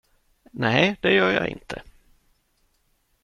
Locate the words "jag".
1.31-1.47